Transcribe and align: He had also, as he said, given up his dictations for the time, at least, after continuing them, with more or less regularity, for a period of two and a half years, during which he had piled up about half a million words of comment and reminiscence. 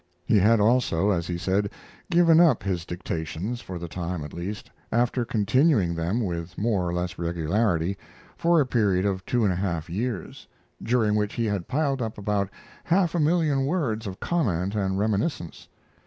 He 0.25 0.39
had 0.39 0.59
also, 0.59 1.11
as 1.11 1.27
he 1.27 1.37
said, 1.37 1.69
given 2.09 2.39
up 2.39 2.63
his 2.63 2.87
dictations 2.87 3.61
for 3.61 3.77
the 3.77 3.87
time, 3.87 4.23
at 4.23 4.33
least, 4.33 4.71
after 4.91 5.23
continuing 5.23 5.93
them, 5.93 6.21
with 6.21 6.57
more 6.57 6.87
or 6.87 6.91
less 6.91 7.19
regularity, 7.19 7.99
for 8.35 8.59
a 8.59 8.65
period 8.65 9.05
of 9.05 9.23
two 9.27 9.43
and 9.43 9.53
a 9.53 9.57
half 9.57 9.91
years, 9.91 10.47
during 10.81 11.13
which 11.13 11.35
he 11.35 11.45
had 11.45 11.67
piled 11.67 12.01
up 12.01 12.17
about 12.17 12.49
half 12.83 13.13
a 13.13 13.19
million 13.19 13.67
words 13.67 14.07
of 14.07 14.19
comment 14.19 14.73
and 14.73 14.97
reminiscence. 14.97 15.67